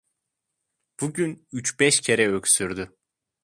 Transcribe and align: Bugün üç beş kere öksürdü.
Bugün 1.01 1.47
üç 1.51 1.79
beş 1.79 2.01
kere 2.01 2.31
öksürdü. 2.33 2.95